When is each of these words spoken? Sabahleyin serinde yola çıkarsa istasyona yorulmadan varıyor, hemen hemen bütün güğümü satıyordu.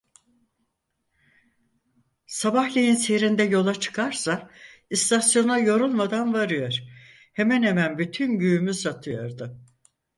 Sabahleyin 2.27 2.95
serinde 2.95 3.43
yola 3.43 3.75
çıkarsa 3.79 4.49
istasyona 4.89 5.57
yorulmadan 5.57 6.33
varıyor, 6.33 6.79
hemen 7.33 7.63
hemen 7.63 7.97
bütün 7.97 8.39
güğümü 8.39 8.73
satıyordu. 8.73 9.59